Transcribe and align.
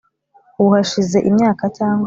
Ubu 0.59 0.69
hashize 0.77 1.17
imyaka 1.29 1.63
cyangwa 1.77 1.99